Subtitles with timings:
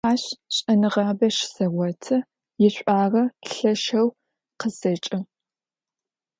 [0.11, 0.23] Aş
[0.55, 2.17] ş'enığabe şıseğotı,
[2.61, 4.07] yiş'uağe lheşşeu
[4.59, 5.17] khıseç'ı.